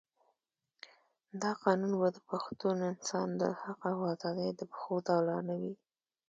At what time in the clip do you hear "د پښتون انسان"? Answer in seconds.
2.15-3.27